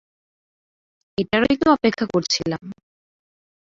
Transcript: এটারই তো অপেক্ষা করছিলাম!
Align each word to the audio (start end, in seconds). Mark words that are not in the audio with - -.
এটারই 1.17 1.55
তো 1.61 1.67
অপেক্ষা 1.71 2.05
করছিলাম! 2.13 2.63